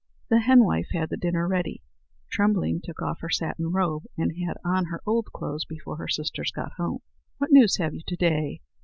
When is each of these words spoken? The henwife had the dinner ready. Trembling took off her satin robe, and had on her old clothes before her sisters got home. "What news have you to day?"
The 0.31 0.39
henwife 0.39 0.87
had 0.93 1.09
the 1.11 1.15
dinner 1.17 1.47
ready. 1.47 1.83
Trembling 2.31 2.81
took 2.83 3.03
off 3.03 3.19
her 3.19 3.29
satin 3.29 3.67
robe, 3.71 4.05
and 4.17 4.31
had 4.47 4.57
on 4.65 4.85
her 4.85 4.99
old 5.05 5.27
clothes 5.31 5.63
before 5.63 5.97
her 5.97 6.07
sisters 6.07 6.51
got 6.51 6.71
home. 6.77 7.01
"What 7.37 7.51
news 7.51 7.77
have 7.77 7.93
you 7.93 8.01
to 8.07 8.15
day?" 8.15 8.61